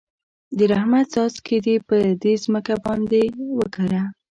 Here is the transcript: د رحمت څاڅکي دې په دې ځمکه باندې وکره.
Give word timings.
د 0.57 0.59
رحمت 0.71 1.05
څاڅکي 1.13 1.57
دې 1.65 1.75
په 1.87 1.95
دې 2.21 2.33
ځمکه 2.43 2.73
باندې 2.85 3.21
وکره. 3.59 4.03